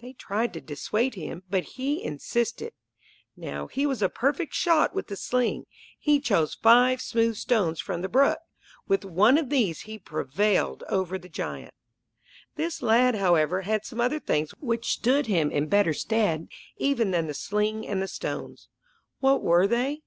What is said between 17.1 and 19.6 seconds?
than the sling and the stones. What